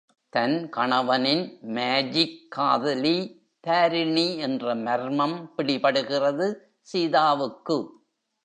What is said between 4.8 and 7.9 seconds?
மர்மம் பிடிபடுகிறது சீதாவுக்கு.